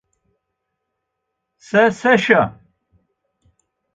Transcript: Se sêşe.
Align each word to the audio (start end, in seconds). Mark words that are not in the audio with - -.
Se 1.67 1.83
sêşe. 1.99 2.41